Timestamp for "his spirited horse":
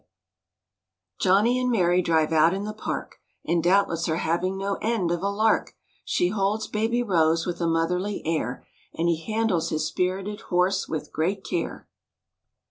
9.69-10.87